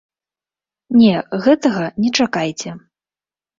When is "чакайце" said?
2.19-2.69